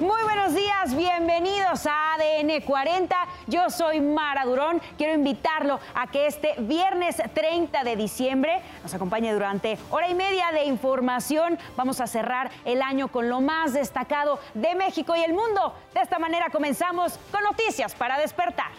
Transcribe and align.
Muy 0.00 0.22
buenos 0.22 0.54
días, 0.54 0.96
bienvenidos 0.96 1.84
a 1.84 2.14
ADN 2.14 2.62
40. 2.64 3.14
Yo 3.48 3.68
soy 3.68 4.00
Mara 4.00 4.46
Durón. 4.46 4.80
Quiero 4.96 5.12
invitarlo 5.12 5.78
a 5.94 6.06
que 6.06 6.26
este 6.26 6.54
viernes 6.60 7.22
30 7.34 7.84
de 7.84 7.96
diciembre 7.96 8.62
nos 8.82 8.94
acompañe 8.94 9.30
durante 9.30 9.76
hora 9.90 10.08
y 10.08 10.14
media 10.14 10.52
de 10.52 10.64
información. 10.64 11.58
Vamos 11.76 12.00
a 12.00 12.06
cerrar 12.06 12.50
el 12.64 12.80
año 12.80 13.08
con 13.08 13.28
lo 13.28 13.42
más 13.42 13.74
destacado 13.74 14.40
de 14.54 14.74
México 14.74 15.14
y 15.16 15.20
el 15.20 15.34
mundo. 15.34 15.74
De 15.92 16.00
esta 16.00 16.18
manera 16.18 16.48
comenzamos 16.48 17.18
con 17.30 17.42
noticias 17.42 17.94
para 17.94 18.18
despertar. 18.18 18.70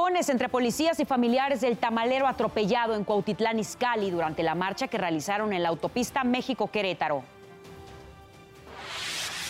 Empujones 0.00 0.30
entre 0.30 0.48
policías 0.48 0.98
y 0.98 1.04
familiares 1.04 1.60
del 1.60 1.76
tamalero 1.76 2.26
atropellado 2.26 2.94
en 2.94 3.04
Cuautitlán 3.04 3.58
Izcalli 3.58 4.10
durante 4.10 4.42
la 4.42 4.54
marcha 4.54 4.88
que 4.88 4.96
realizaron 4.96 5.52
en 5.52 5.62
la 5.62 5.68
autopista 5.68 6.24
México-Querétaro. 6.24 7.22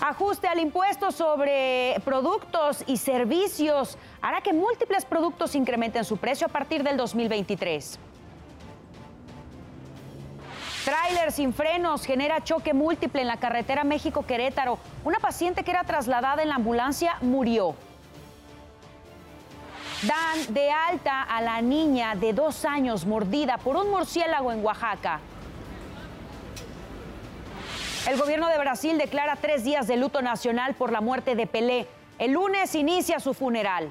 Ajuste 0.01 0.49
al 0.49 0.59
impuesto 0.59 1.13
sobre 1.13 2.03
productos 2.05 2.83
y 2.89 2.97
servicios 2.97 3.97
hará 4.21 4.41
que 4.41 4.53
múltiples 4.53 5.05
productos 5.05 5.55
incrementen 5.55 6.05
su 6.05 6.17
precio 6.17 6.49
a 6.49 6.51
partir 6.51 6.83
del 6.83 6.97
2023. 6.97 8.01
Tráiler 10.85 11.31
sin 11.31 11.55
frenos 11.55 12.05
genera 12.05 12.43
choque 12.43 12.75
múltiple 12.75 13.21
en 13.21 13.29
la 13.29 13.37
carretera 13.37 13.85
México-Querétaro. 13.85 14.81
Una 15.05 15.21
paciente 15.21 15.63
que 15.63 15.71
era 15.71 15.85
trasladada 15.85 16.43
en 16.43 16.49
la 16.49 16.57
ambulancia 16.57 17.19
murió. 17.21 17.77
Dan 20.03 20.55
de 20.55 20.71
alta 20.71 21.23
a 21.23 21.43
la 21.43 21.61
niña 21.61 22.15
de 22.15 22.33
dos 22.33 22.65
años 22.65 23.05
mordida 23.05 23.59
por 23.59 23.77
un 23.77 23.91
murciélago 23.91 24.51
en 24.51 24.65
Oaxaca. 24.65 25.21
El 28.09 28.19
gobierno 28.19 28.49
de 28.49 28.57
Brasil 28.57 28.97
declara 28.97 29.37
tres 29.37 29.63
días 29.63 29.87
de 29.87 29.99
luto 29.99 30.23
nacional 30.23 30.75
por 30.75 30.91
la 30.91 31.03
muerte 31.03 31.35
de 31.35 31.47
Pelé. 31.47 31.87
El 32.19 32.33
lunes 32.33 32.75
inicia 32.75 33.21
su 33.21 33.35
funeral. 33.35 33.91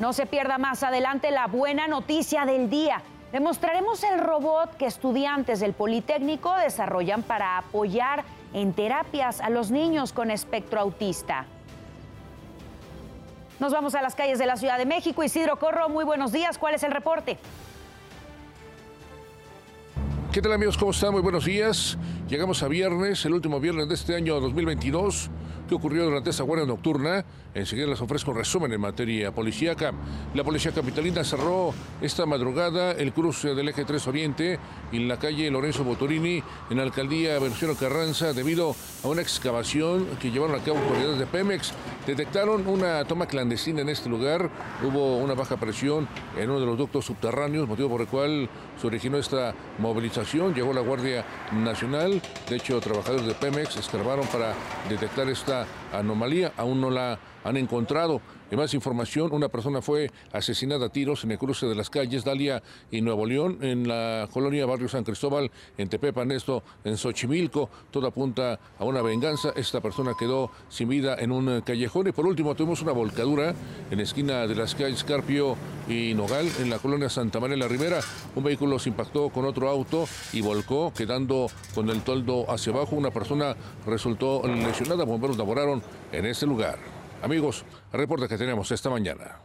No 0.00 0.12
se 0.12 0.26
pierda 0.26 0.58
más 0.58 0.82
adelante 0.82 1.30
la 1.30 1.46
buena 1.46 1.86
noticia 1.86 2.46
del 2.46 2.68
día. 2.68 3.02
Demostraremos 3.30 4.02
el 4.02 4.18
robot 4.18 4.76
que 4.76 4.86
estudiantes 4.86 5.60
del 5.60 5.74
Politécnico 5.74 6.52
desarrollan 6.56 7.22
para 7.22 7.58
apoyar 7.58 8.24
en 8.52 8.72
terapias 8.72 9.40
a 9.40 9.48
los 9.48 9.70
niños 9.70 10.12
con 10.12 10.32
espectro 10.32 10.80
autista. 10.80 11.46
Nos 13.60 13.72
vamos 13.72 13.94
a 13.94 14.02
las 14.02 14.14
calles 14.14 14.38
de 14.38 14.46
la 14.46 14.56
Ciudad 14.56 14.78
de 14.78 14.86
México. 14.86 15.22
Isidro 15.22 15.58
Corro, 15.58 15.88
muy 15.88 16.04
buenos 16.04 16.32
días. 16.32 16.58
¿Cuál 16.58 16.74
es 16.74 16.82
el 16.82 16.90
reporte? 16.90 17.38
¿Qué 20.32 20.42
tal 20.42 20.52
amigos? 20.52 20.76
¿Cómo 20.76 20.90
están? 20.90 21.12
Muy 21.12 21.22
buenos 21.22 21.44
días. 21.44 21.96
Llegamos 22.28 22.64
a 22.64 22.68
viernes, 22.68 23.24
el 23.24 23.34
último 23.34 23.60
viernes 23.60 23.88
de 23.88 23.94
este 23.94 24.16
año 24.16 24.40
2022. 24.40 25.30
¿Qué 25.68 25.74
ocurrió 25.74 26.04
durante 26.04 26.28
esta 26.28 26.42
guardia 26.42 26.66
nocturna? 26.66 27.24
Enseguida 27.54 27.86
les 27.86 28.00
ofrezco 28.00 28.32
un 28.32 28.36
resumen 28.36 28.70
en 28.72 28.80
materia 28.80 29.32
policíaca. 29.32 29.92
La 30.34 30.44
policía 30.44 30.72
capitalina 30.72 31.24
cerró 31.24 31.72
esta 32.02 32.26
madrugada 32.26 32.92
el 32.92 33.14
cruce 33.14 33.54
del 33.54 33.68
eje 33.68 33.86
3 33.86 34.06
Oriente 34.08 34.58
en 34.92 35.08
la 35.08 35.18
calle 35.18 35.50
Lorenzo 35.50 35.84
Botorini 35.84 36.42
en 36.68 36.76
la 36.76 36.82
alcaldía 36.82 37.38
Venustiano 37.38 37.76
Carranza 37.76 38.34
debido 38.34 38.76
a 39.02 39.08
una 39.08 39.22
excavación 39.22 40.06
que 40.20 40.30
llevaron 40.30 40.60
a 40.60 40.64
cabo 40.64 40.78
autoridades 40.78 41.18
de 41.18 41.26
Pemex. 41.26 41.72
Detectaron 42.06 42.66
una 42.66 43.02
toma 43.06 43.26
clandestina 43.26 43.80
en 43.80 43.88
este 43.88 44.10
lugar. 44.10 44.50
Hubo 44.82 45.16
una 45.16 45.32
baja 45.32 45.56
presión 45.56 46.08
en 46.36 46.50
uno 46.50 46.60
de 46.60 46.66
los 46.66 46.76
ductos 46.76 47.06
subterráneos, 47.06 47.66
motivo 47.68 47.88
por 47.88 48.02
el 48.02 48.08
cual 48.08 48.50
se 48.78 48.86
originó 48.86 49.16
esta 49.16 49.54
movilización. 49.78 50.54
Llegó 50.54 50.74
la 50.74 50.82
Guardia 50.82 51.24
Nacional. 51.52 52.20
De 52.50 52.56
hecho, 52.56 52.80
trabajadores 52.80 53.26
de 53.26 53.34
Pemex 53.34 53.76
escarbaron 53.76 54.26
para 54.26 54.54
detectar 54.90 55.28
esta 55.28 55.53
감사합니다. 55.54 55.83
Anomalía. 55.98 56.52
Aún 56.56 56.80
no 56.80 56.90
la 56.90 57.18
han 57.44 57.56
encontrado. 57.56 58.20
En 58.50 58.58
más 58.58 58.74
información, 58.74 59.32
una 59.32 59.48
persona 59.48 59.82
fue 59.82 60.10
asesinada 60.32 60.86
a 60.86 60.88
tiros 60.88 61.24
en 61.24 61.32
el 61.32 61.38
cruce 61.38 61.66
de 61.66 61.74
las 61.74 61.90
calles 61.90 62.24
Dalia 62.24 62.62
y 62.90 63.00
Nuevo 63.00 63.26
León, 63.26 63.58
en 63.62 63.88
la 63.88 64.28
colonia 64.32 64.66
Barrio 64.66 64.88
San 64.88 65.02
Cristóbal, 65.02 65.50
en 65.76 65.88
Tepepan, 65.88 66.30
esto 66.30 66.62
en 66.84 66.96
Xochimilco. 66.96 67.68
Todo 67.90 68.06
apunta 68.06 68.60
a 68.78 68.84
una 68.84 69.02
venganza. 69.02 69.52
Esta 69.56 69.80
persona 69.80 70.12
quedó 70.18 70.50
sin 70.68 70.88
vida 70.88 71.16
en 71.18 71.32
un 71.32 71.62
callejón. 71.62 72.08
Y 72.08 72.12
por 72.12 72.26
último, 72.26 72.54
tuvimos 72.54 72.82
una 72.82 72.92
volcadura 72.92 73.54
en 73.90 73.96
la 73.96 74.02
esquina 74.02 74.46
de 74.46 74.54
las 74.54 74.74
calles 74.74 75.04
Carpio 75.04 75.56
y 75.88 76.14
Nogal, 76.14 76.48
en 76.60 76.70
la 76.70 76.78
colonia 76.78 77.08
Santa 77.08 77.40
María 77.40 77.56
la 77.56 77.68
Ribera. 77.68 78.00
Un 78.34 78.44
vehículo 78.44 78.78
se 78.78 78.90
impactó 78.90 79.30
con 79.30 79.44
otro 79.44 79.68
auto 79.68 80.06
y 80.32 80.40
volcó, 80.40 80.92
quedando 80.94 81.48
con 81.74 81.88
el 81.90 82.02
toldo 82.02 82.50
hacia 82.50 82.72
abajo. 82.72 82.94
Una 82.96 83.10
persona 83.10 83.56
resultó 83.86 84.46
lesionada. 84.46 85.04
Bomberos 85.04 85.38
laboraron 85.38 85.82
en 86.12 86.26
ese 86.26 86.46
lugar. 86.46 86.78
Amigos, 87.22 87.64
reporte 87.92 88.28
que 88.28 88.38
tenemos 88.38 88.70
esta 88.70 88.90
mañana. 88.90 89.43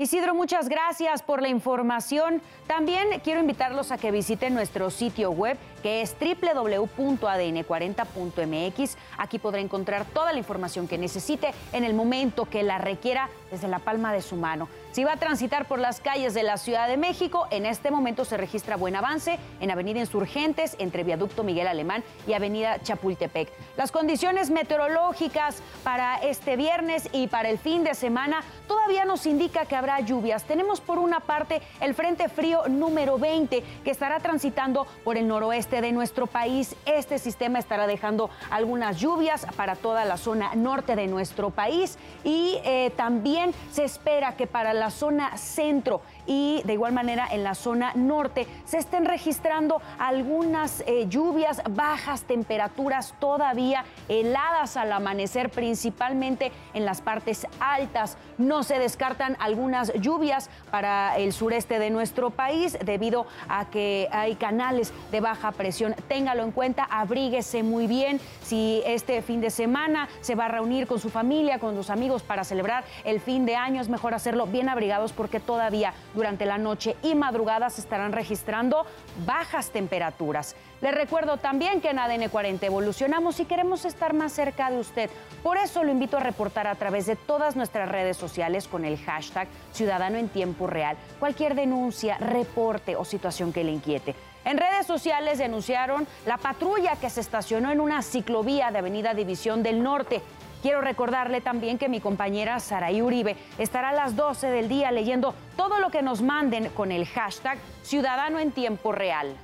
Isidro, 0.00 0.34
muchas 0.34 0.70
gracias 0.70 1.20
por 1.20 1.42
la 1.42 1.48
información. 1.48 2.40
También 2.66 3.20
quiero 3.22 3.38
invitarlos 3.38 3.92
a 3.92 3.98
que 3.98 4.10
visiten 4.10 4.54
nuestro 4.54 4.88
sitio 4.88 5.30
web 5.30 5.58
que 5.82 6.00
es 6.00 6.16
www.adn40.mx. 6.18 8.96
Aquí 9.18 9.38
podrá 9.38 9.60
encontrar 9.60 10.06
toda 10.06 10.32
la 10.32 10.38
información 10.38 10.88
que 10.88 10.96
necesite 10.96 11.52
en 11.72 11.84
el 11.84 11.92
momento 11.94 12.46
que 12.46 12.62
la 12.62 12.78
requiera 12.78 13.28
desde 13.50 13.68
la 13.68 13.80
palma 13.80 14.12
de 14.12 14.22
su 14.22 14.36
mano. 14.36 14.68
Si 14.92 15.04
va 15.04 15.12
a 15.12 15.16
transitar 15.16 15.68
por 15.68 15.78
las 15.78 16.00
calles 16.00 16.34
de 16.34 16.42
la 16.42 16.56
Ciudad 16.56 16.88
de 16.88 16.96
México, 16.96 17.46
en 17.50 17.66
este 17.66 17.90
momento 17.90 18.24
se 18.24 18.36
registra 18.36 18.76
buen 18.76 18.96
avance 18.96 19.38
en 19.60 19.70
Avenida 19.70 20.00
Insurgentes 20.00 20.76
entre 20.78 21.04
Viaducto 21.04 21.44
Miguel 21.44 21.68
Alemán 21.68 22.02
y 22.26 22.32
Avenida 22.32 22.80
Chapultepec. 22.82 23.52
Las 23.76 23.92
condiciones 23.92 24.50
meteorológicas 24.50 25.62
para 25.84 26.16
este 26.16 26.56
viernes 26.56 27.08
y 27.12 27.28
para 27.28 27.50
el 27.50 27.58
fin 27.58 27.84
de 27.84 27.94
semana 27.94 28.42
todavía 28.66 29.04
nos 29.04 29.26
indica 29.26 29.66
que 29.66 29.76
habrá 29.76 29.89
lluvias. 29.98 30.44
Tenemos 30.44 30.80
por 30.80 31.00
una 31.00 31.18
parte 31.18 31.60
el 31.80 31.94
Frente 31.94 32.28
Frío 32.28 32.68
número 32.68 33.18
20 33.18 33.64
que 33.82 33.90
estará 33.90 34.20
transitando 34.20 34.86
por 35.02 35.16
el 35.16 35.26
noroeste 35.26 35.80
de 35.80 35.90
nuestro 35.90 36.28
país. 36.28 36.76
Este 36.86 37.18
sistema 37.18 37.58
estará 37.58 37.88
dejando 37.88 38.30
algunas 38.50 39.00
lluvias 39.00 39.44
para 39.56 39.74
toda 39.74 40.04
la 40.04 40.16
zona 40.16 40.54
norte 40.54 40.94
de 40.94 41.08
nuestro 41.08 41.50
país 41.50 41.98
y 42.22 42.58
eh, 42.64 42.92
también 42.96 43.52
se 43.72 43.82
espera 43.82 44.36
que 44.36 44.46
para 44.46 44.72
la 44.72 44.90
zona 44.90 45.36
centro 45.36 46.02
y 46.26 46.62
de 46.64 46.74
igual 46.74 46.92
manera 46.92 47.26
en 47.30 47.44
la 47.44 47.54
zona 47.54 47.92
norte 47.94 48.46
se 48.64 48.78
estén 48.78 49.04
registrando 49.04 49.80
algunas 49.98 50.82
eh, 50.86 51.06
lluvias, 51.08 51.62
bajas 51.70 52.22
temperaturas 52.22 53.14
todavía 53.18 53.84
heladas 54.08 54.76
al 54.76 54.92
amanecer, 54.92 55.50
principalmente 55.50 56.52
en 56.74 56.84
las 56.84 57.00
partes 57.00 57.46
altas. 57.60 58.16
No 58.38 58.62
se 58.62 58.78
descartan 58.78 59.36
algunas 59.40 59.92
lluvias 59.94 60.50
para 60.70 61.16
el 61.18 61.32
sureste 61.32 61.78
de 61.78 61.90
nuestro 61.90 62.30
país 62.30 62.78
debido 62.84 63.26
a 63.48 63.70
que 63.70 64.08
hay 64.12 64.34
canales 64.36 64.92
de 65.10 65.20
baja 65.20 65.52
presión. 65.52 65.94
Téngalo 66.08 66.42
en 66.42 66.52
cuenta, 66.52 66.84
abríguese 66.84 67.62
muy 67.62 67.86
bien. 67.86 68.20
Si 68.42 68.82
este 68.86 69.22
fin 69.22 69.40
de 69.40 69.50
semana 69.50 70.08
se 70.20 70.34
va 70.34 70.46
a 70.46 70.48
reunir 70.48 70.86
con 70.86 70.98
su 70.98 71.10
familia, 71.10 71.58
con 71.58 71.74
los 71.74 71.90
amigos 71.90 72.22
para 72.22 72.44
celebrar 72.44 72.84
el 73.04 73.20
fin 73.20 73.46
de 73.46 73.56
año, 73.56 73.80
es 73.80 73.88
mejor 73.88 74.14
hacerlo 74.14 74.46
bien 74.46 74.68
abrigados 74.68 75.12
porque 75.12 75.40
todavía 75.40 75.94
durante 76.14 76.46
la 76.46 76.58
noche 76.58 76.96
y 77.02 77.14
madrugada 77.14 77.70
se 77.70 77.80
estarán 77.80 78.12
registrando 78.12 78.86
bajas 79.26 79.70
temperaturas. 79.70 80.56
Les 80.80 80.94
recuerdo 80.94 81.36
también 81.36 81.80
que 81.80 81.90
en 81.90 81.98
ADN 81.98 82.28
40 82.30 82.66
evolucionamos 82.66 83.38
y 83.40 83.44
queremos 83.44 83.84
estar 83.84 84.14
más 84.14 84.32
cerca 84.32 84.70
de 84.70 84.78
usted. 84.78 85.10
Por 85.42 85.58
eso 85.58 85.84
lo 85.84 85.92
invito 85.92 86.16
a 86.16 86.20
reportar 86.20 86.66
a 86.66 86.74
través 86.74 87.06
de 87.06 87.16
todas 87.16 87.54
nuestras 87.54 87.88
redes 87.88 88.16
sociales 88.16 88.66
con 88.66 88.84
el 88.84 88.98
hashtag 88.98 89.48
Ciudadano 89.72 90.16
en 90.16 90.28
Tiempo 90.28 90.66
Real 90.66 90.96
cualquier 91.18 91.54
denuncia, 91.54 92.16
reporte 92.18 92.96
o 92.96 93.04
situación 93.04 93.52
que 93.52 93.64
le 93.64 93.72
inquiete. 93.72 94.14
En 94.44 94.56
redes 94.56 94.86
sociales 94.86 95.38
denunciaron 95.38 96.06
la 96.26 96.38
patrulla 96.38 96.96
que 96.96 97.10
se 97.10 97.20
estacionó 97.20 97.70
en 97.70 97.80
una 97.80 98.02
ciclovía 98.02 98.70
de 98.70 98.78
Avenida 98.78 99.12
División 99.14 99.62
del 99.62 99.82
Norte. 99.82 100.22
Quiero 100.62 100.82
recordarle 100.82 101.40
también 101.40 101.78
que 101.78 101.88
mi 101.88 102.00
compañera 102.00 102.60
Saraí 102.60 103.00
Uribe 103.00 103.36
estará 103.56 103.90
a 103.90 103.94
las 103.94 104.14
12 104.14 104.48
del 104.48 104.68
día 104.68 104.90
leyendo 104.90 105.34
todo 105.56 105.78
lo 105.78 105.90
que 105.90 106.02
nos 106.02 106.20
manden 106.20 106.68
con 106.70 106.92
el 106.92 107.06
hashtag 107.06 107.58
Ciudadano 107.82 108.38
en 108.38 108.52
Tiempo 108.52 108.92
Real. 108.92 109.34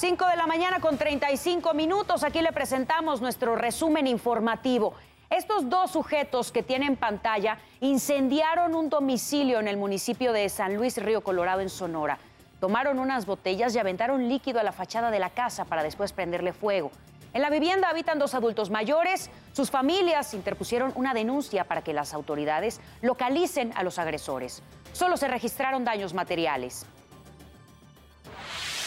5 0.00 0.28
de 0.28 0.36
la 0.36 0.46
mañana 0.46 0.80
con 0.80 0.96
35 0.96 1.74
minutos. 1.74 2.24
Aquí 2.24 2.40
le 2.40 2.52
presentamos 2.52 3.20
nuestro 3.20 3.54
resumen 3.54 4.06
informativo. 4.06 4.94
Estos 5.28 5.68
dos 5.68 5.90
sujetos 5.90 6.52
que 6.52 6.62
tienen 6.62 6.96
pantalla 6.96 7.58
incendiaron 7.80 8.74
un 8.74 8.88
domicilio 8.88 9.60
en 9.60 9.68
el 9.68 9.76
municipio 9.76 10.32
de 10.32 10.48
San 10.48 10.74
Luis 10.74 10.96
Río 10.96 11.20
Colorado 11.20 11.60
en 11.60 11.68
Sonora. 11.68 12.18
Tomaron 12.60 12.98
unas 12.98 13.26
botellas 13.26 13.74
y 13.74 13.78
aventaron 13.78 14.26
líquido 14.26 14.58
a 14.58 14.62
la 14.62 14.72
fachada 14.72 15.10
de 15.10 15.18
la 15.18 15.28
casa 15.28 15.66
para 15.66 15.82
después 15.82 16.14
prenderle 16.14 16.54
fuego. 16.54 16.90
En 17.34 17.42
la 17.42 17.50
vivienda 17.50 17.90
habitan 17.90 18.18
dos 18.18 18.32
adultos 18.32 18.70
mayores. 18.70 19.28
Sus 19.52 19.70
familias 19.70 20.32
interpusieron 20.32 20.94
una 20.94 21.12
denuncia 21.12 21.64
para 21.64 21.82
que 21.82 21.92
las 21.92 22.14
autoridades 22.14 22.80
localicen 23.02 23.74
a 23.76 23.82
los 23.82 23.98
agresores. 23.98 24.62
Solo 24.94 25.18
se 25.18 25.28
registraron 25.28 25.84
daños 25.84 26.14
materiales. 26.14 26.86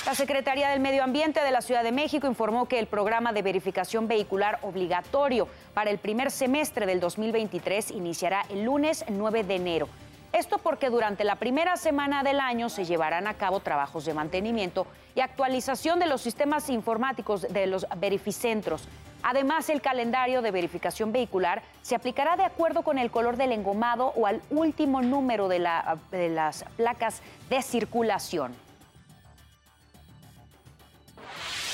La 0.05 0.15
Secretaría 0.15 0.69
del 0.69 0.81
Medio 0.81 1.01
Ambiente 1.01 1.39
de 1.41 1.51
la 1.51 1.61
Ciudad 1.61 1.81
de 1.81 1.93
México 1.93 2.27
informó 2.27 2.67
que 2.67 2.77
el 2.77 2.87
programa 2.87 3.31
de 3.31 3.41
verificación 3.41 4.09
vehicular 4.09 4.59
obligatorio 4.61 5.47
para 5.73 5.91
el 5.91 5.97
primer 5.97 6.29
semestre 6.29 6.85
del 6.85 6.99
2023 6.99 7.91
iniciará 7.91 8.45
el 8.49 8.63
lunes 8.63 9.05
9 9.07 9.45
de 9.45 9.55
enero. 9.55 9.87
Esto 10.33 10.57
porque 10.57 10.89
durante 10.89 11.23
la 11.23 11.37
primera 11.37 11.77
semana 11.77 12.21
del 12.21 12.41
año 12.41 12.67
se 12.67 12.83
llevarán 12.83 13.27
a 13.27 13.35
cabo 13.35 13.61
trabajos 13.61 14.03
de 14.03 14.13
mantenimiento 14.13 14.87
y 15.15 15.21
actualización 15.21 15.99
de 15.99 16.07
los 16.07 16.19
sistemas 16.19 16.69
informáticos 16.69 17.43
de 17.43 17.65
los 17.67 17.87
verificentros. 17.95 18.89
Además, 19.21 19.69
el 19.69 19.81
calendario 19.81 20.41
de 20.41 20.51
verificación 20.51 21.13
vehicular 21.13 21.61
se 21.81 21.95
aplicará 21.95 22.35
de 22.35 22.43
acuerdo 22.43 22.81
con 22.81 22.97
el 22.97 23.09
color 23.09 23.37
del 23.37 23.53
engomado 23.53 24.07
o 24.17 24.27
al 24.27 24.41
último 24.49 25.01
número 25.01 25.47
de, 25.47 25.65
de 26.11 26.27
las 26.27 26.65
placas 26.75 27.21
de 27.49 27.61
circulación. 27.61 28.53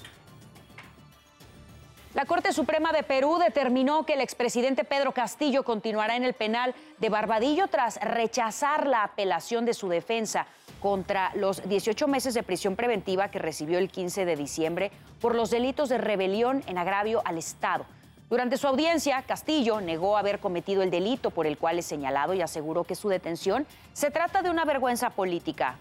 La 2.16 2.24
Corte 2.24 2.54
Suprema 2.54 2.92
de 2.92 3.02
Perú 3.02 3.36
determinó 3.36 4.06
que 4.06 4.14
el 4.14 4.22
expresidente 4.22 4.84
Pedro 4.84 5.12
Castillo 5.12 5.64
continuará 5.64 6.16
en 6.16 6.24
el 6.24 6.32
penal 6.32 6.74
de 6.96 7.10
Barbadillo 7.10 7.68
tras 7.68 8.00
rechazar 8.00 8.86
la 8.86 9.02
apelación 9.02 9.66
de 9.66 9.74
su 9.74 9.90
defensa 9.90 10.46
contra 10.80 11.30
los 11.34 11.68
18 11.68 12.08
meses 12.08 12.32
de 12.32 12.42
prisión 12.42 12.74
preventiva 12.74 13.30
que 13.30 13.38
recibió 13.38 13.76
el 13.76 13.90
15 13.90 14.24
de 14.24 14.34
diciembre 14.34 14.92
por 15.20 15.34
los 15.34 15.50
delitos 15.50 15.90
de 15.90 15.98
rebelión 15.98 16.62
en 16.66 16.78
agravio 16.78 17.20
al 17.26 17.36
Estado. 17.36 17.84
Durante 18.30 18.56
su 18.56 18.66
audiencia, 18.66 19.20
Castillo 19.20 19.82
negó 19.82 20.16
haber 20.16 20.38
cometido 20.38 20.82
el 20.82 20.90
delito 20.90 21.30
por 21.30 21.46
el 21.46 21.58
cual 21.58 21.78
es 21.78 21.84
señalado 21.84 22.32
y 22.32 22.40
aseguró 22.40 22.84
que 22.84 22.94
su 22.94 23.10
detención 23.10 23.66
se 23.92 24.10
trata 24.10 24.40
de 24.40 24.48
una 24.48 24.64
vergüenza 24.64 25.10
política. 25.10 25.76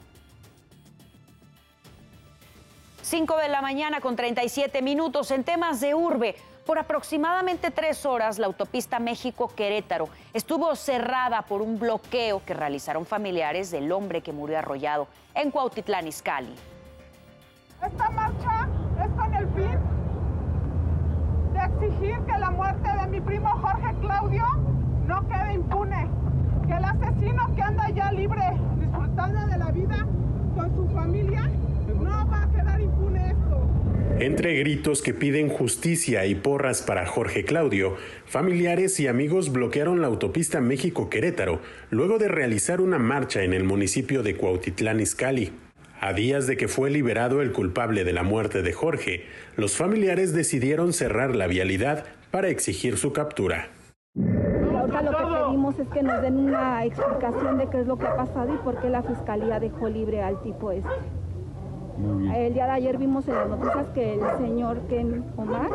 5 3.05 3.37
de 3.37 3.49
la 3.49 3.61
mañana 3.61 4.01
con 4.01 4.15
37 4.15 4.81
minutos 4.81 5.29
en 5.29 5.43
temas 5.43 5.79
de 5.79 5.93
urbe. 5.93 6.35
Por 6.65 6.79
aproximadamente 6.79 7.69
tres 7.69 8.03
horas, 8.03 8.39
la 8.39 8.47
autopista 8.47 8.97
México-Querétaro 8.97 10.09
estuvo 10.33 10.75
cerrada 10.75 11.43
por 11.43 11.61
un 11.61 11.77
bloqueo 11.77 12.41
que 12.43 12.55
realizaron 12.55 13.05
familiares 13.05 13.69
del 13.69 13.91
hombre 13.91 14.21
que 14.21 14.33
murió 14.33 14.57
arrollado 14.57 15.07
en 15.35 15.51
Cuautitlán, 15.51 16.07
Izcalli. 16.07 16.55
Esta 17.85 18.09
marcha 18.09 18.67
es 18.99 19.11
con 19.11 19.35
el 19.35 19.47
fin 19.49 19.79
de 21.53 21.59
exigir 21.59 22.19
que 22.21 22.39
la 22.39 22.49
muerte 22.49 22.89
de 22.89 23.07
mi 23.07 23.21
primo 23.21 23.49
Jorge 23.49 23.95
Claudio 24.01 24.45
no 25.05 25.27
quede 25.27 25.53
impune, 25.53 26.09
que 26.65 26.73
el 26.73 26.83
asesino 26.83 27.53
que 27.55 27.61
anda 27.61 27.87
ya 27.89 28.11
libre 28.11 28.41
disfrutando 28.79 29.45
de 29.45 29.57
la 29.59 29.69
vida 29.69 30.07
con 30.55 30.75
su 30.75 30.87
familia 30.95 31.51
no 31.93 32.27
va 32.27 32.43
a 32.43 32.47
quedar 32.47 32.81
impune 32.81 33.31
esto. 33.31 33.67
Entre 34.19 34.55
gritos 34.55 35.01
que 35.01 35.13
piden 35.13 35.49
justicia 35.49 36.25
y 36.25 36.35
porras 36.35 36.81
para 36.81 37.05
Jorge 37.05 37.43
Claudio, 37.43 37.97
familiares 38.25 38.97
y 39.01 39.07
amigos 39.07 39.51
bloquearon 39.51 39.99
la 39.99 40.07
autopista 40.07 40.61
México-Querétaro 40.61 41.59
luego 41.89 42.17
de 42.17 42.29
realizar 42.29 42.79
una 42.79 42.97
marcha 42.97 43.43
en 43.43 43.53
el 43.53 43.65
municipio 43.65 44.23
de 44.23 44.37
Cuautitlán 44.37 45.01
Izcalli. 45.01 45.51
A 45.99 46.13
días 46.13 46.47
de 46.47 46.55
que 46.55 46.69
fue 46.69 46.89
liberado 46.91 47.41
el 47.41 47.51
culpable 47.51 48.05
de 48.05 48.13
la 48.13 48.23
muerte 48.23 48.61
de 48.61 48.71
Jorge, 48.71 49.25
los 49.57 49.75
familiares 49.75 50.33
decidieron 50.33 50.93
cerrar 50.93 51.35
la 51.35 51.47
vialidad 51.47 52.05
para 52.31 52.47
exigir 52.47 52.97
su 52.97 53.11
captura. 53.11 53.67
Ahora 54.15 55.01
lo 55.01 55.11
que 55.11 55.45
pedimos 55.45 55.79
es 55.79 55.87
que 55.89 56.03
nos 56.03 56.21
den 56.21 56.37
una 56.37 56.85
explicación 56.85 57.57
de 57.57 57.69
qué 57.69 57.81
es 57.81 57.87
lo 57.87 57.97
que 57.97 58.07
ha 58.07 58.15
pasado 58.15 58.55
y 58.55 58.57
por 58.59 58.79
qué 58.79 58.89
la 58.89 59.03
fiscalía 59.03 59.59
dejó 59.59 59.89
libre 59.89 60.21
al 60.21 60.41
tipo 60.41 60.71
este. 60.71 61.24
El 61.97 62.53
día 62.53 62.65
de 62.65 62.71
ayer 62.71 62.97
vimos 62.97 63.27
en 63.27 63.35
las 63.35 63.47
noticias 63.47 63.87
que 63.93 64.15
el 64.15 64.19
señor 64.37 64.81
Ken 64.89 65.23
Omar 65.37 65.69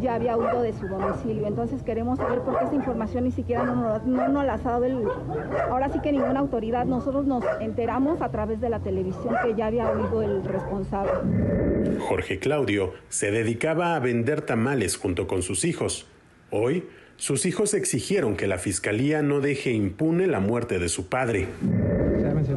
ya 0.00 0.14
había 0.14 0.36
huido 0.36 0.62
de 0.62 0.72
su 0.72 0.88
domicilio. 0.88 1.46
Entonces 1.46 1.82
queremos 1.82 2.18
saber 2.18 2.40
por 2.40 2.58
qué 2.58 2.64
esa 2.64 2.74
información 2.74 3.24
ni 3.24 3.30
siquiera 3.30 3.64
no, 3.64 3.98
nos 4.04 4.44
la 4.44 4.54
ha 4.54 4.58
dado 4.58 4.84
el... 4.84 5.06
Ahora 5.70 5.88
sí 5.92 6.00
que 6.00 6.10
ninguna 6.10 6.40
autoridad. 6.40 6.86
Nosotros 6.86 7.26
nos 7.26 7.44
enteramos 7.60 8.20
a 8.20 8.30
través 8.30 8.60
de 8.60 8.68
la 8.68 8.80
televisión 8.80 9.34
que 9.44 9.54
ya 9.54 9.66
había 9.66 9.90
huido 9.92 10.22
el 10.22 10.44
responsable. 10.44 11.12
Jorge 12.00 12.40
Claudio 12.40 12.92
se 13.08 13.30
dedicaba 13.30 13.94
a 13.94 14.00
vender 14.00 14.42
tamales 14.42 14.96
junto 14.96 15.28
con 15.28 15.42
sus 15.42 15.64
hijos. 15.64 16.08
Hoy, 16.50 16.88
sus 17.16 17.46
hijos 17.46 17.74
exigieron 17.74 18.36
que 18.36 18.48
la 18.48 18.58
fiscalía 18.58 19.22
no 19.22 19.40
deje 19.40 19.72
impune 19.72 20.26
la 20.26 20.40
muerte 20.40 20.78
de 20.78 20.88
su 20.88 21.08
padre. 21.08 21.48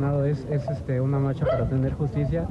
Mencionado, 0.03 0.25
es, 0.25 0.45
es 0.51 0.69
este, 0.69 1.00
una 1.00 1.17
marcha 1.17 1.45
para 1.45 1.69
tener 1.69 1.93
justicia 1.93 2.45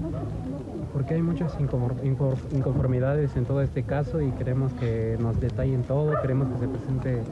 porque 0.92 1.14
hay 1.14 1.22
muchas 1.22 1.54
inconformidades 1.60 3.36
en 3.36 3.44
todo 3.44 3.60
este 3.60 3.82
caso 3.82 4.22
y 4.22 4.30
queremos 4.32 4.72
que 4.74 5.16
nos 5.20 5.38
detallen 5.38 5.82
todo, 5.82 6.20
queremos 6.22 6.48
que 6.48 6.58
se 6.60 6.68
presente 6.68 7.22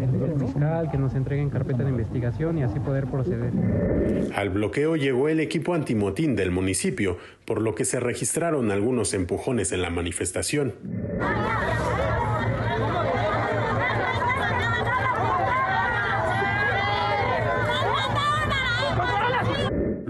el, 0.00 0.40
fiscal, 0.40 0.90
que 0.90 0.98
nos 0.98 1.14
entreguen 1.14 1.48
carpeta 1.48 1.84
de 1.84 1.90
investigación 1.90 2.58
y 2.58 2.64
así 2.64 2.80
poder 2.80 3.06
proceder. 3.06 3.52
Al 4.34 4.50
bloqueo 4.50 4.96
llegó 4.96 5.28
el 5.28 5.38
equipo 5.38 5.74
antimotín 5.74 6.34
del 6.34 6.50
municipio, 6.50 7.18
por 7.44 7.60
lo 7.60 7.74
que 7.74 7.84
se 7.84 8.00
registraron 8.00 8.70
algunos 8.72 9.14
empujones 9.14 9.70
en 9.72 9.82
la 9.82 9.90
manifestación. 9.90 10.74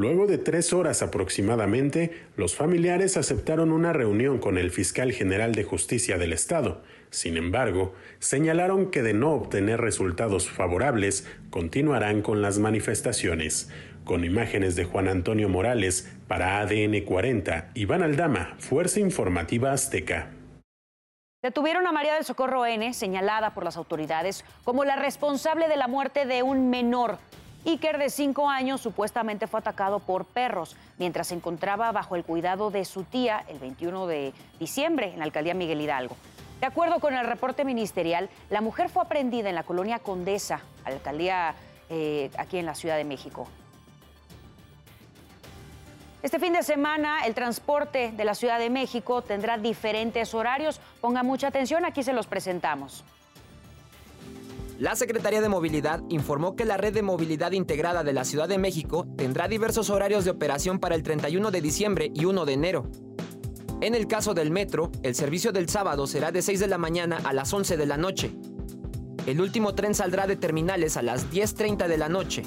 Luego 0.01 0.27
de 0.27 0.39
tres 0.39 0.73
horas 0.73 1.03
aproximadamente, 1.03 2.25
los 2.35 2.57
familiares 2.57 3.19
aceptaron 3.19 3.71
una 3.71 3.93
reunión 3.93 4.39
con 4.39 4.57
el 4.57 4.71
fiscal 4.71 5.13
general 5.13 5.55
de 5.55 5.63
justicia 5.63 6.17
del 6.17 6.33
Estado. 6.33 6.81
Sin 7.11 7.37
embargo, 7.37 7.93
señalaron 8.19 8.91
que 8.91 9.03
de 9.03 9.13
no 9.13 9.33
obtener 9.35 9.79
resultados 9.79 10.49
favorables, 10.49 11.29
continuarán 11.51 12.23
con 12.23 12.41
las 12.41 12.59
manifestaciones. 12.59 13.69
Con 14.07 14.25
imágenes 14.25 14.75
de 14.75 14.87
Juan 14.87 15.07
Antonio 15.07 15.51
Morales 15.51 16.11
para 16.27 16.61
ADN 16.61 17.05
40, 17.05 17.73
Iván 17.75 18.03
Aldama, 18.03 18.57
Fuerza 18.59 19.01
Informativa 19.01 19.73
Azteca. 19.73 20.31
Detuvieron 21.43 21.87
a 21.87 21.93
María 21.93 22.15
del 22.15 22.25
Socorro 22.25 22.65
N, 22.65 22.95
señalada 22.95 23.53
por 23.53 23.65
las 23.65 23.77
autoridades 23.77 24.47
como 24.65 24.87
la 24.87 24.97
responsable 24.97 25.69
de 25.69 25.77
la 25.77 25.89
muerte 25.89 26.25
de 26.25 26.43
un 26.43 26.71
menor. 26.71 27.19
Iker, 27.67 27.99
de 27.99 28.09
cinco 28.09 28.49
años, 28.49 28.81
supuestamente 28.81 29.47
fue 29.47 29.61
atacado 29.61 29.99
por 29.99 30.25
perros 30.25 30.77
mientras 30.99 31.29
se 31.29 31.35
encontraba 31.35 31.93
bajo 31.93 32.17
el 32.17 32.25
cuidado 32.25 32.71
de 32.71 32.85
su 32.87 33.05
tía 33.05 33.45
el 33.49 33.59
21 33.59 34.07
de 34.07 34.33
diciembre 34.59 35.13
en 35.13 35.19
la 35.19 35.25
alcaldía 35.25 35.53
Miguel 35.53 35.81
Hidalgo. 35.81 36.17
De 36.61 36.67
acuerdo 36.67 37.01
con 37.01 37.15
el 37.15 37.27
reporte 37.27 37.65
ministerial, 37.65 38.31
la 38.49 38.61
mujer 38.61 38.89
fue 38.89 39.03
aprendida 39.03 39.49
en 39.49 39.55
la 39.55 39.63
colonia 39.63 39.99
Condesa, 39.99 40.61
alcaldía 40.85 41.55
eh, 41.91 42.31
aquí 42.39 42.59
en 42.59 42.67
la 42.67 42.75
Ciudad 42.75 42.97
de 42.97 43.05
México. 43.05 43.47
Este 46.23 46.39
fin 46.39 46.53
de 46.53 46.63
semana 46.63 47.25
el 47.25 47.35
transporte 47.35 48.13
de 48.13 48.25
la 48.25 48.35
Ciudad 48.35 48.59
de 48.59 48.69
México 48.69 49.23
tendrá 49.23 49.57
diferentes 49.57 50.35
horarios. 50.35 50.81
Ponga 51.01 51.23
mucha 51.23 51.49
atención, 51.49 51.85
aquí 51.85 52.03
se 52.03 52.13
los 52.13 52.27
presentamos. 52.27 53.05
La 54.81 54.97
Secretaría 54.97 55.41
de 55.41 55.49
Movilidad 55.49 56.03
informó 56.09 56.57
que 56.57 56.65
la 56.65 56.79
red 56.79 56.93
de 56.93 57.03
movilidad 57.03 57.53
integrada 57.53 58.03
de 58.03 58.13
la 58.13 58.25
Ciudad 58.25 58.49
de 58.49 58.59
México 58.59 59.07
tendrá 59.17 59.47
diversos 59.47 59.91
horarios 59.91 60.25
de 60.25 60.31
operación 60.31 60.81
para 60.81 60.95
el 60.95 61.03
31 61.03 61.51
de 61.51 61.61
diciembre 61.61 62.11
y 62.15 62.25
1 62.25 62.47
de 62.47 62.53
enero. 62.55 62.91
En 63.83 63.95
el 63.95 64.09
caso 64.09 64.35
del 64.35 64.51
metro, 64.51 64.91
el 65.03 65.15
servicio 65.15 65.53
del 65.53 65.69
sábado 65.69 66.07
será 66.07 66.33
de 66.33 66.41
6 66.43 66.61
de 66.61 66.67
la 66.67 66.79
mañana 66.79 67.21
a 67.25 67.33
las 67.35 67.53
11 67.53 67.77
de 67.77 67.87
la 67.87 67.99
noche. 67.99 68.33
El 69.27 69.41
último 69.41 69.75
tren 69.75 69.95
saldrá 69.95 70.27
de 70.27 70.37
terminales 70.37 70.97
a 70.97 71.03
las 71.03 71.31
10.30 71.31 71.87
de 71.87 71.99
la 71.99 72.09
noche 72.09 72.43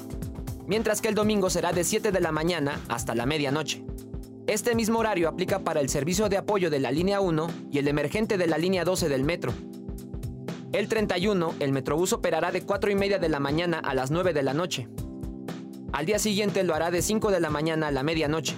mientras 0.66 1.00
que 1.00 1.08
el 1.08 1.14
domingo 1.14 1.50
será 1.50 1.72
de 1.72 1.84
7 1.84 2.12
de 2.12 2.20
la 2.20 2.32
mañana 2.32 2.80
hasta 2.88 3.14
la 3.14 3.26
medianoche. 3.26 3.84
Este 4.46 4.74
mismo 4.74 4.98
horario 4.98 5.28
aplica 5.28 5.60
para 5.60 5.80
el 5.80 5.88
servicio 5.88 6.28
de 6.28 6.36
apoyo 6.36 6.70
de 6.70 6.80
la 6.80 6.92
línea 6.92 7.20
1 7.20 7.46
y 7.70 7.78
el 7.78 7.88
emergente 7.88 8.36
de 8.36 8.46
la 8.46 8.58
línea 8.58 8.84
12 8.84 9.08
del 9.08 9.24
metro. 9.24 9.52
El 10.74 10.88
31, 10.88 11.54
el 11.60 11.70
Metrobús 11.70 12.12
operará 12.12 12.50
de 12.50 12.62
4 12.62 12.90
y 12.90 12.96
media 12.96 13.20
de 13.20 13.28
la 13.28 13.38
mañana 13.38 13.78
a 13.78 13.94
las 13.94 14.10
9 14.10 14.32
de 14.32 14.42
la 14.42 14.54
noche. 14.54 14.88
Al 15.92 16.04
día 16.04 16.18
siguiente 16.18 16.64
lo 16.64 16.74
hará 16.74 16.90
de 16.90 17.00
5 17.00 17.30
de 17.30 17.38
la 17.38 17.48
mañana 17.48 17.86
a 17.86 17.90
la 17.92 18.02
medianoche. 18.02 18.56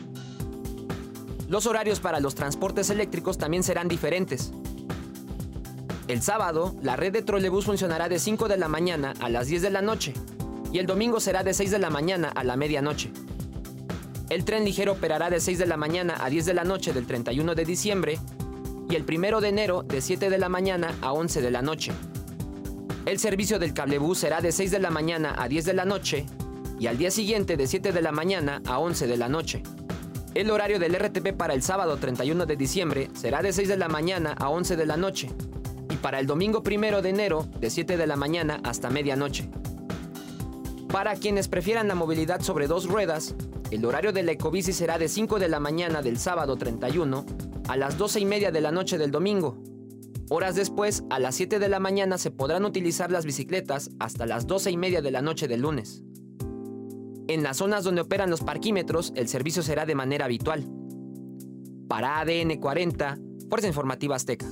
Los 1.50 1.66
horarios 1.66 2.00
para 2.00 2.20
los 2.20 2.34
transportes 2.34 2.88
eléctricos 2.88 3.36
también 3.36 3.62
serán 3.62 3.86
diferentes. 3.86 4.50
El 6.08 6.22
sábado, 6.22 6.74
la 6.80 6.96
red 6.96 7.12
de 7.12 7.20
trolebús 7.20 7.66
funcionará 7.66 8.08
de 8.08 8.18
5 8.18 8.48
de 8.48 8.56
la 8.56 8.68
mañana 8.68 9.12
a 9.20 9.28
las 9.28 9.48
10 9.48 9.60
de 9.60 9.70
la 9.70 9.82
noche 9.82 10.14
y 10.72 10.78
el 10.78 10.86
domingo 10.86 11.20
será 11.20 11.42
de 11.42 11.52
6 11.52 11.70
de 11.70 11.78
la 11.78 11.90
mañana 11.90 12.30
a 12.30 12.44
la 12.44 12.56
medianoche. 12.56 13.12
El 14.30 14.46
tren 14.46 14.64
ligero 14.64 14.92
operará 14.92 15.28
de 15.28 15.38
6 15.38 15.58
de 15.58 15.66
la 15.66 15.76
mañana 15.76 16.16
a 16.18 16.30
10 16.30 16.46
de 16.46 16.54
la 16.54 16.64
noche 16.64 16.94
del 16.94 17.06
31 17.06 17.54
de 17.54 17.64
diciembre 17.66 18.18
y 18.88 18.94
el 18.94 19.04
1 19.04 19.40
de 19.40 19.48
enero 19.48 19.82
de 19.82 20.00
7 20.00 20.30
de 20.30 20.38
la 20.38 20.48
mañana 20.48 20.94
a 21.00 21.12
11 21.12 21.40
de 21.42 21.50
la 21.50 21.62
noche. 21.62 21.92
El 23.04 23.18
servicio 23.18 23.58
del 23.58 23.74
cablebús 23.74 24.18
será 24.18 24.40
de 24.40 24.52
6 24.52 24.70
de 24.70 24.78
la 24.78 24.90
mañana 24.90 25.34
a 25.38 25.48
10 25.48 25.64
de 25.64 25.74
la 25.74 25.84
noche 25.84 26.26
y 26.78 26.88
al 26.88 26.98
día 26.98 27.10
siguiente 27.10 27.56
de 27.56 27.66
7 27.66 27.92
de 27.92 28.02
la 28.02 28.12
mañana 28.12 28.62
a 28.66 28.78
11 28.78 29.06
de 29.06 29.16
la 29.16 29.28
noche. 29.28 29.62
El 30.34 30.50
horario 30.50 30.78
del 30.78 30.94
RTP 30.94 31.32
para 31.36 31.54
el 31.54 31.62
sábado 31.62 31.96
31 31.96 32.46
de 32.46 32.56
diciembre 32.56 33.08
será 33.14 33.42
de 33.42 33.52
6 33.52 33.68
de 33.68 33.76
la 33.76 33.88
mañana 33.88 34.32
a 34.38 34.48
11 34.50 34.76
de 34.76 34.86
la 34.86 34.96
noche 34.96 35.30
y 35.88 35.96
para 35.96 36.18
el 36.18 36.26
domingo 36.26 36.62
1 36.66 37.00
de 37.00 37.08
enero 37.08 37.46
de 37.58 37.70
7 37.70 37.96
de 37.96 38.06
la 38.06 38.16
mañana 38.16 38.60
hasta 38.64 38.90
medianoche. 38.90 39.48
Para 40.88 41.14
quienes 41.16 41.48
prefieran 41.48 41.88
la 41.88 41.94
movilidad 41.94 42.40
sobre 42.40 42.66
dos 42.66 42.86
ruedas, 42.86 43.34
el 43.70 43.84
horario 43.84 44.12
de 44.12 44.22
la 44.22 44.32
ecobici 44.32 44.72
será 44.72 44.98
de 44.98 45.08
5 45.08 45.38
de 45.38 45.48
la 45.48 45.60
mañana 45.60 46.02
del 46.02 46.18
sábado 46.18 46.56
31 46.56 47.26
a 47.68 47.76
las 47.76 47.98
12 47.98 48.20
y 48.20 48.24
media 48.24 48.50
de 48.50 48.60
la 48.60 48.70
noche 48.70 48.98
del 48.98 49.10
domingo. 49.10 49.58
Horas 50.28 50.54
después, 50.54 51.04
a 51.10 51.18
las 51.18 51.34
7 51.36 51.58
de 51.58 51.68
la 51.68 51.80
mañana 51.80 52.18
se 52.18 52.30
podrán 52.30 52.64
utilizar 52.64 53.10
las 53.10 53.24
bicicletas 53.24 53.90
hasta 53.98 54.26
las 54.26 54.46
12 54.46 54.70
y 54.70 54.76
media 54.76 55.02
de 55.02 55.10
la 55.10 55.22
noche 55.22 55.48
del 55.48 55.62
lunes. 55.62 56.02
En 57.28 57.42
las 57.42 57.56
zonas 57.56 57.84
donde 57.84 58.02
operan 58.02 58.30
los 58.30 58.40
parquímetros, 58.40 59.12
el 59.16 59.28
servicio 59.28 59.62
será 59.62 59.84
de 59.84 59.94
manera 59.94 60.26
habitual. 60.26 60.64
Para 61.88 62.20
ADN 62.20 62.56
40, 62.60 63.18
Fuerza 63.48 63.68
Informativa 63.68 64.16
Azteca. 64.16 64.46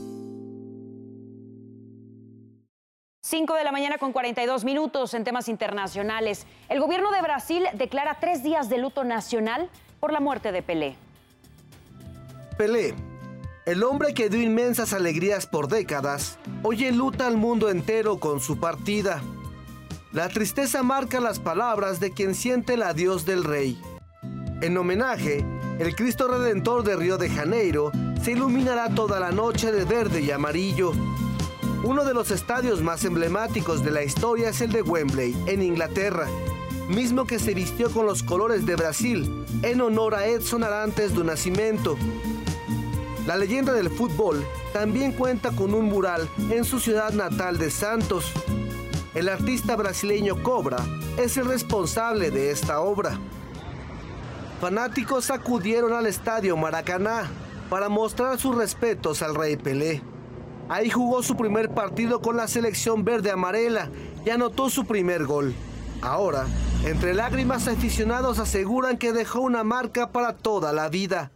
5 3.36 3.52
de 3.54 3.64
la 3.64 3.72
mañana 3.72 3.98
con 3.98 4.12
42 4.12 4.64
minutos 4.64 5.12
en 5.12 5.24
temas 5.24 5.48
internacionales. 5.48 6.46
El 6.68 6.78
gobierno 6.78 7.10
de 7.10 7.20
Brasil 7.20 7.64
declara 7.72 8.18
tres 8.20 8.44
días 8.44 8.68
de 8.68 8.78
luto 8.78 9.02
nacional 9.02 9.68
por 9.98 10.12
la 10.12 10.20
muerte 10.20 10.52
de 10.52 10.62
Pelé. 10.62 10.94
Pelé, 12.56 12.94
el 13.66 13.82
hombre 13.82 14.14
que 14.14 14.28
dio 14.28 14.40
inmensas 14.40 14.92
alegrías 14.92 15.48
por 15.48 15.66
décadas, 15.66 16.38
hoy 16.62 16.84
enluta 16.84 17.26
al 17.26 17.36
mundo 17.36 17.70
entero 17.70 18.20
con 18.20 18.38
su 18.38 18.60
partida. 18.60 19.20
La 20.12 20.28
tristeza 20.28 20.84
marca 20.84 21.18
las 21.18 21.40
palabras 21.40 21.98
de 21.98 22.12
quien 22.12 22.36
siente 22.36 22.74
el 22.74 22.84
adiós 22.84 23.26
del 23.26 23.42
rey. 23.42 23.76
En 24.62 24.78
homenaje, 24.78 25.44
el 25.80 25.96
Cristo 25.96 26.28
Redentor 26.28 26.84
de 26.84 26.94
Río 26.94 27.18
de 27.18 27.28
Janeiro 27.30 27.90
se 28.22 28.30
iluminará 28.30 28.90
toda 28.94 29.18
la 29.18 29.32
noche 29.32 29.72
de 29.72 29.84
verde 29.84 30.20
y 30.20 30.30
amarillo 30.30 30.92
uno 31.84 32.04
de 32.04 32.14
los 32.14 32.30
estadios 32.30 32.80
más 32.80 33.04
emblemáticos 33.04 33.84
de 33.84 33.90
la 33.90 34.02
historia 34.02 34.48
es 34.48 34.62
el 34.62 34.72
de 34.72 34.80
Wembley, 34.80 35.36
en 35.46 35.62
Inglaterra, 35.62 36.26
mismo 36.88 37.26
que 37.26 37.38
se 37.38 37.52
vistió 37.52 37.90
con 37.90 38.06
los 38.06 38.22
colores 38.22 38.64
de 38.64 38.74
Brasil 38.74 39.44
en 39.62 39.82
honor 39.82 40.14
a 40.14 40.26
Edson 40.26 40.64
Arantes 40.64 41.14
do 41.14 41.22
Nascimento. 41.22 41.96
La 43.26 43.36
leyenda 43.36 43.74
del 43.74 43.90
fútbol 43.90 44.44
también 44.72 45.12
cuenta 45.12 45.50
con 45.50 45.74
un 45.74 45.86
mural 45.86 46.26
en 46.50 46.64
su 46.64 46.80
ciudad 46.80 47.12
natal 47.12 47.58
de 47.58 47.70
Santos. 47.70 48.32
El 49.14 49.28
artista 49.28 49.76
brasileño 49.76 50.42
Cobra 50.42 50.78
es 51.18 51.36
el 51.36 51.44
responsable 51.44 52.30
de 52.30 52.50
esta 52.50 52.80
obra. 52.80 53.18
Fanáticos 54.60 55.30
acudieron 55.30 55.92
al 55.92 56.06
estadio 56.06 56.56
Maracaná 56.56 57.30
para 57.68 57.90
mostrar 57.90 58.38
sus 58.38 58.56
respetos 58.56 59.20
al 59.20 59.34
rey 59.34 59.56
Pelé. 59.56 60.13
Ahí 60.68 60.90
jugó 60.90 61.22
su 61.22 61.36
primer 61.36 61.70
partido 61.70 62.20
con 62.20 62.36
la 62.36 62.48
selección 62.48 63.04
verde 63.04 63.30
amarela 63.30 63.90
y 64.24 64.30
anotó 64.30 64.70
su 64.70 64.86
primer 64.86 65.26
gol. 65.26 65.54
Ahora, 66.00 66.46
entre 66.84 67.14
lágrimas 67.14 67.68
aficionados 67.68 68.38
aseguran 68.38 68.98
que 68.98 69.12
dejó 69.12 69.40
una 69.40 69.64
marca 69.64 70.10
para 70.10 70.34
toda 70.34 70.72
la 70.72 70.88
vida. 70.88 71.32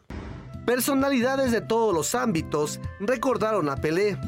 Personalidades 0.66 1.52
de 1.52 1.60
todos 1.60 1.94
los 1.94 2.14
ámbitos 2.14 2.80
recordaron 3.00 3.68
a 3.68 3.76
Pelé. 3.76 4.18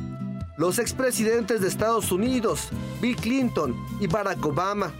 Los 0.56 0.78
expresidentes 0.78 1.60
de 1.60 1.68
Estados 1.68 2.12
Unidos, 2.12 2.68
Bill 3.00 3.16
Clinton 3.16 3.76
y 4.00 4.06
Barack 4.06 4.44
Obama. 4.44 4.92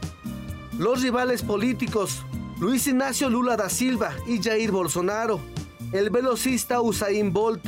Los 0.78 1.02
rivales 1.02 1.42
políticos, 1.42 2.24
Luis 2.58 2.86
Ignacio 2.86 3.28
Lula 3.28 3.56
da 3.56 3.68
Silva 3.68 4.12
y 4.26 4.42
Jair 4.42 4.70
Bolsonaro. 4.70 5.40
El 5.92 6.10
velocista 6.10 6.80
Usain 6.80 7.32
Bolt 7.32 7.62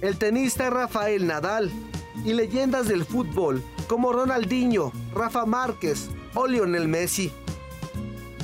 el 0.00 0.18
tenista 0.18 0.70
Rafael 0.70 1.26
Nadal 1.26 1.70
y 2.24 2.32
leyendas 2.32 2.88
del 2.88 3.04
fútbol 3.04 3.62
como 3.88 4.12
Ronaldinho, 4.12 4.92
Rafa 5.14 5.46
Márquez 5.46 6.08
o 6.34 6.46
Lionel 6.46 6.88
Messi. 6.88 7.32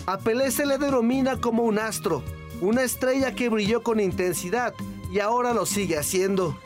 A 0.07 0.19
Pelé 0.19 0.51
se 0.51 0.67
le 0.67 0.79
denomina 0.79 1.41
como 1.41 1.63
un 1.63 1.79
astro, 1.79 2.23
una 2.61 2.83
estrella 2.83 3.35
que 3.35 3.49
brilló 3.49 3.83
con 3.83 4.01
intensidad 4.01 4.75
y 5.13 5.21
ahora 5.21 5.53
lo 5.53 5.67
sigue 5.67 5.99
haciendo. 5.99 6.59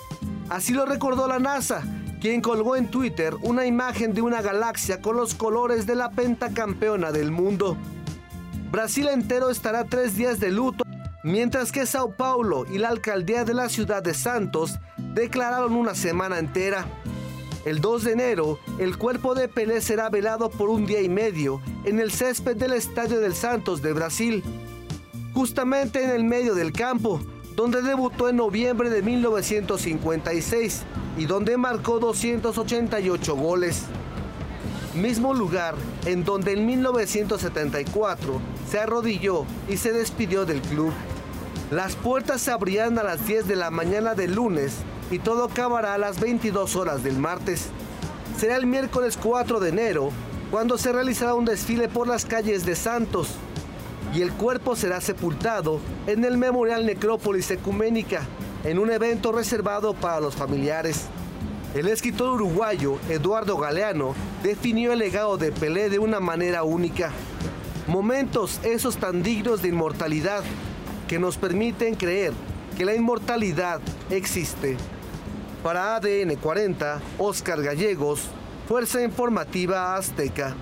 Así 0.48 0.72
lo 0.72 0.86
recordó 0.86 1.26
la 1.26 1.38
NASA, 1.38 1.82
quien 2.20 2.40
colgó 2.40 2.76
en 2.76 2.90
Twitter 2.90 3.34
una 3.42 3.66
imagen 3.66 4.14
de 4.14 4.22
una 4.22 4.40
galaxia 4.40 5.00
con 5.00 5.16
los 5.16 5.34
colores 5.34 5.86
de 5.86 5.96
la 5.96 6.10
pentacampeona 6.10 7.12
del 7.12 7.30
mundo. 7.30 7.76
Brasil 8.70 9.08
entero 9.08 9.50
estará 9.50 9.84
tres 9.84 10.16
días 10.16 10.38
de 10.38 10.50
luto 10.50 10.85
mientras 11.26 11.72
que 11.72 11.86
Sao 11.86 12.12
Paulo 12.12 12.66
y 12.70 12.78
la 12.78 12.88
alcaldía 12.88 13.44
de 13.44 13.52
la 13.52 13.68
ciudad 13.68 14.00
de 14.00 14.14
Santos 14.14 14.78
declararon 14.96 15.72
una 15.72 15.96
semana 15.96 16.38
entera. 16.38 16.86
El 17.64 17.80
2 17.80 18.04
de 18.04 18.12
enero, 18.12 18.60
el 18.78 18.96
cuerpo 18.96 19.34
de 19.34 19.48
Pelé 19.48 19.80
será 19.80 20.08
velado 20.08 20.50
por 20.50 20.68
un 20.70 20.86
día 20.86 21.02
y 21.02 21.08
medio 21.08 21.60
en 21.82 21.98
el 21.98 22.12
césped 22.12 22.56
del 22.56 22.74
Estadio 22.74 23.18
del 23.18 23.34
Santos 23.34 23.82
de 23.82 23.92
Brasil, 23.92 24.44
justamente 25.34 26.04
en 26.04 26.10
el 26.10 26.22
medio 26.22 26.54
del 26.54 26.72
campo, 26.72 27.20
donde 27.56 27.82
debutó 27.82 28.28
en 28.28 28.36
noviembre 28.36 28.88
de 28.88 29.02
1956 29.02 30.84
y 31.18 31.26
donde 31.26 31.56
marcó 31.56 31.98
288 31.98 33.34
goles. 33.34 33.82
Mismo 34.94 35.34
lugar 35.34 35.74
en 36.04 36.22
donde 36.22 36.52
en 36.52 36.66
1974 36.66 38.40
se 38.70 38.78
arrodilló 38.78 39.44
y 39.68 39.76
se 39.76 39.92
despidió 39.92 40.46
del 40.46 40.62
club. 40.62 40.92
Las 41.70 41.96
puertas 41.96 42.42
se 42.42 42.52
abrirán 42.52 42.96
a 42.96 43.02
las 43.02 43.26
10 43.26 43.48
de 43.48 43.56
la 43.56 43.72
mañana 43.72 44.14
del 44.14 44.36
lunes 44.36 44.76
y 45.10 45.18
todo 45.18 45.44
acabará 45.44 45.94
a 45.94 45.98
las 45.98 46.20
22 46.20 46.76
horas 46.76 47.02
del 47.02 47.18
martes. 47.18 47.70
Será 48.38 48.54
el 48.54 48.66
miércoles 48.66 49.18
4 49.20 49.58
de 49.58 49.70
enero 49.70 50.10
cuando 50.52 50.78
se 50.78 50.92
realizará 50.92 51.34
un 51.34 51.44
desfile 51.44 51.88
por 51.88 52.06
las 52.06 52.24
calles 52.24 52.64
de 52.64 52.76
Santos. 52.76 53.34
y 54.14 54.22
el 54.22 54.32
cuerpo 54.32 54.76
será 54.76 55.00
sepultado 55.00 55.80
en 56.06 56.24
el 56.24 56.38
Memorial 56.38 56.86
Necrópolis 56.86 57.50
Ecuménica, 57.50 58.22
en 58.64 58.78
un 58.78 58.90
evento 58.90 59.32
reservado 59.32 59.92
para 59.94 60.20
los 60.20 60.36
familiares. 60.36 61.06
El 61.74 61.88
escritor 61.88 62.30
uruguayo 62.30 62.98
Eduardo 63.10 63.58
Galeano 63.58 64.14
definió 64.44 64.92
el 64.92 65.00
legado 65.00 65.36
de 65.36 65.50
Pelé 65.50 65.90
de 65.90 65.98
una 65.98 66.20
manera 66.20 66.62
única. 66.62 67.10
Momentos 67.88 68.60
esos 68.62 68.96
tan 68.96 69.24
dignos 69.24 69.60
de 69.60 69.68
inmortalidad 69.68 70.44
que 71.08 71.18
nos 71.18 71.36
permiten 71.36 71.94
creer 71.94 72.32
que 72.76 72.84
la 72.84 72.94
inmortalidad 72.94 73.80
existe. 74.10 74.76
Para 75.62 75.96
ADN 75.96 76.36
40, 76.36 77.00
Oscar 77.18 77.62
Gallegos, 77.62 78.28
Fuerza 78.68 79.02
Informativa 79.02 79.96
Azteca. 79.96 80.54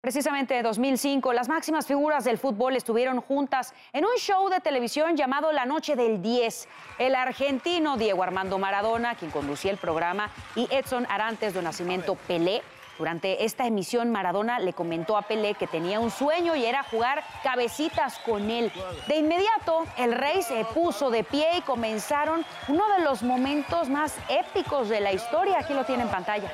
Precisamente 0.00 0.56
en 0.56 0.62
2005, 0.62 1.32
las 1.32 1.48
máximas 1.48 1.86
figuras 1.86 2.24
del 2.24 2.38
fútbol 2.38 2.76
estuvieron 2.76 3.20
juntas 3.20 3.74
en 3.92 4.04
un 4.04 4.16
show 4.16 4.48
de 4.48 4.60
televisión 4.60 5.16
llamado 5.16 5.52
La 5.52 5.66
Noche 5.66 5.96
del 5.96 6.22
10. 6.22 6.68
El 6.98 7.14
argentino 7.14 7.96
Diego 7.96 8.22
Armando 8.22 8.58
Maradona, 8.58 9.16
quien 9.16 9.30
conducía 9.30 9.70
el 9.70 9.76
programa, 9.76 10.30
y 10.54 10.68
Edson 10.70 11.06
Arantes 11.10 11.52
de 11.52 11.62
Nacimiento 11.62 12.14
Pelé. 12.14 12.62
Durante 12.98 13.44
esta 13.44 13.64
emisión, 13.64 14.10
Maradona 14.10 14.58
le 14.58 14.72
comentó 14.72 15.16
a 15.16 15.22
Pelé 15.22 15.54
que 15.54 15.68
tenía 15.68 16.00
un 16.00 16.10
sueño 16.10 16.56
y 16.56 16.66
era 16.66 16.82
jugar 16.82 17.22
cabecitas 17.44 18.18
con 18.18 18.50
él. 18.50 18.72
De 19.06 19.16
inmediato, 19.16 19.84
el 19.96 20.12
rey 20.12 20.42
se 20.42 20.64
puso 20.74 21.08
de 21.10 21.22
pie 21.22 21.58
y 21.58 21.60
comenzaron 21.62 22.44
uno 22.66 22.82
de 22.96 23.04
los 23.04 23.22
momentos 23.22 23.88
más 23.88 24.14
épicos 24.28 24.88
de 24.88 25.00
la 25.00 25.12
historia. 25.12 25.60
Aquí 25.60 25.74
lo 25.74 25.84
tiene 25.84 26.02
en 26.02 26.08
pantalla. 26.08 26.52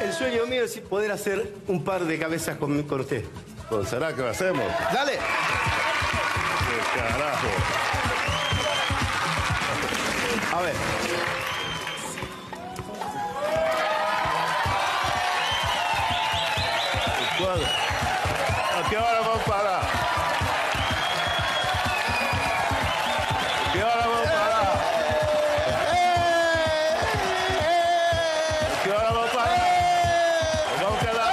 El 0.00 0.12
sueño 0.12 0.46
mío 0.46 0.64
es 0.64 0.78
poder 0.80 1.12
hacer 1.12 1.54
un 1.68 1.84
par 1.84 2.04
de 2.04 2.18
cabezas 2.18 2.56
con, 2.56 2.82
con 2.84 3.00
usted. 3.00 3.24
Pues 3.68 3.88
será 3.88 4.12
que 4.14 4.22
lo 4.22 4.30
hacemos. 4.30 4.64
¡Dale! 4.92 5.12
¡Qué 5.12 7.00
carajo! 7.00 7.46
A 10.56 10.62
ver. 10.62 11.39
¿A 18.90 18.92
qué 18.92 18.98
hora 18.98 19.20
vamos 19.20 19.40
a 19.40 19.44
parar? 19.44 19.82
¿A 23.68 23.72
qué 23.72 23.84
hora 23.84 23.94
a 23.94 24.06
parar? 24.24 24.66
¿A 28.66 28.82
qué 28.82 28.90
hora 28.90 29.08
a 29.10 29.12
parar? 29.32 29.58
Nos 30.72 30.80
vamos 30.82 30.98
a 30.98 31.06
quedar 31.06 31.30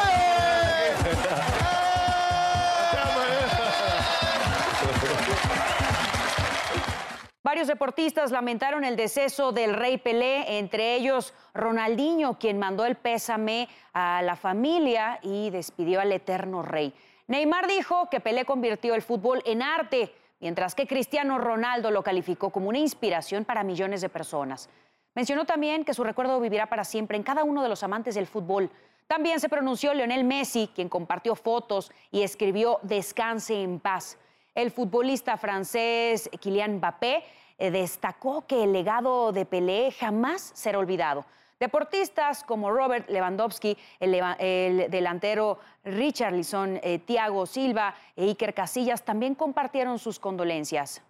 Varios 7.41 7.67
deportistas 7.67 8.29
lamentaron 8.29 8.83
el 8.83 8.95
deceso 8.95 9.51
del 9.51 9.73
rey 9.73 9.97
Pelé, 9.97 10.59
entre 10.59 10.93
ellos 10.93 11.33
Ronaldinho, 11.55 12.37
quien 12.37 12.59
mandó 12.59 12.85
el 12.85 12.97
pésame 12.97 13.67
a 13.93 14.21
la 14.21 14.35
familia 14.35 15.19
y 15.23 15.49
despidió 15.49 16.01
al 16.01 16.11
eterno 16.11 16.61
rey. 16.61 16.93
Neymar 17.27 17.67
dijo 17.67 18.09
que 18.09 18.21
Pelé 18.21 18.45
convirtió 18.45 18.95
el 18.95 19.01
fútbol 19.01 19.41
en 19.45 19.61
arte, 19.61 20.13
mientras 20.39 20.75
que 20.75 20.87
Cristiano 20.87 21.37
Ronaldo 21.37 21.91
lo 21.91 22.01
calificó 22.01 22.51
como 22.51 22.69
una 22.69 22.77
inspiración 22.77 23.43
para 23.43 23.63
millones 23.63 23.99
de 23.99 24.07
personas. 24.07 24.69
Mencionó 25.13 25.45
también 25.45 25.83
que 25.83 25.93
su 25.93 26.05
recuerdo 26.05 26.39
vivirá 26.39 26.67
para 26.67 26.85
siempre 26.85 27.17
en 27.17 27.23
cada 27.23 27.43
uno 27.43 27.63
de 27.63 27.69
los 27.69 27.83
amantes 27.83 28.15
del 28.15 28.27
fútbol. 28.27 28.69
También 29.07 29.41
se 29.41 29.49
pronunció 29.49 29.93
Lionel 29.93 30.23
Messi, 30.23 30.69
quien 30.73 30.87
compartió 30.87 31.35
fotos 31.35 31.91
y 32.11 32.21
escribió 32.21 32.79
Descanse 32.83 33.61
en 33.61 33.79
paz. 33.79 34.17
El 34.55 34.71
futbolista 34.71 35.35
francés 35.35 36.29
Kylian 36.39 36.77
Mbappé 36.77 37.23
eh, 37.57 37.71
destacó 37.71 38.47
que 38.47 38.63
el 38.63 38.71
legado 38.71 39.33
de 39.33 39.45
Pelé 39.45 39.91
jamás 39.91 40.51
será 40.53 40.79
olvidado. 40.79 41.25
Deportistas 41.59 42.43
como 42.43 42.69
Robert 42.71 43.09
Lewandowski, 43.09 43.77
el, 43.99 44.91
delantero 44.91 45.59
Richarlison, 45.83 46.79
eh, 46.83 46.99
Thiago 46.99 47.45
Silva 47.45 47.95
e 48.15 48.25
Iker 48.25 48.53
Casillas 48.53 49.03
también 49.03 49.33
compartieron 49.33 49.97
sus 49.97 50.19
condolencias. 50.19 51.01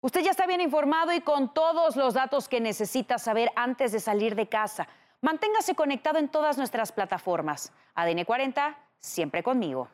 Usted 0.00 0.22
ya 0.22 0.30
está 0.30 0.46
bien 0.46 0.60
informado 0.60 1.12
y 1.12 1.20
con 1.20 1.52
todos 1.52 1.96
los 1.96 2.14
datos 2.14 2.48
que 2.48 2.60
necesita 2.60 3.18
saber 3.18 3.50
antes 3.56 3.92
de 3.92 4.00
salir 4.00 4.34
de 4.34 4.48
casa. 4.48 4.88
Manténgase 5.20 5.74
conectado 5.74 6.18
en 6.18 6.28
todas 6.28 6.56
nuestras 6.56 6.92
plataformas. 6.92 7.72
ADN 7.94 8.24
40, 8.24 8.78
siempre 9.00 9.42
conmigo. 9.42 9.88